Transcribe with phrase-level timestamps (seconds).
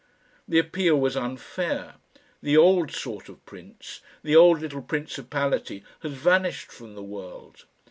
[0.47, 1.93] The appeal was unfair.
[2.41, 7.65] The old sort of Prince, the old little principality has vanished from the world.